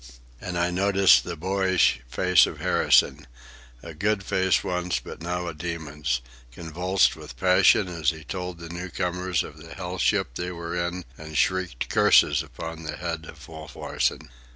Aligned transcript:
And 0.41 0.57
I 0.57 0.71
noticed 0.71 1.23
the 1.23 1.35
boyish 1.35 1.99
face 2.07 2.47
of 2.47 2.59
Harrison,—a 2.59 3.93
good 3.93 4.23
face 4.23 4.63
once, 4.63 4.99
but 4.99 5.21
now 5.21 5.45
a 5.45 5.53
demon's,—convulsed 5.53 7.15
with 7.15 7.37
passion 7.37 7.87
as 7.87 8.09
he 8.09 8.23
told 8.23 8.57
the 8.57 8.69
new 8.69 8.89
comers 8.89 9.43
of 9.43 9.57
the 9.59 9.75
hell 9.75 9.99
ship 9.99 10.33
they 10.33 10.51
were 10.51 10.75
in 10.75 11.05
and 11.19 11.37
shrieked 11.37 11.89
curses 11.89 12.41
upon 12.41 12.81
the 12.81 12.97
head 12.97 13.27
of 13.27 13.47
Wolf 13.47 13.75
Larsen. 13.75 14.29